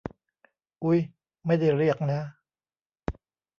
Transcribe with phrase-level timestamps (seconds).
[0.83, 0.99] อุ๊ย
[1.45, 2.21] ไม่ได้เรียกนะ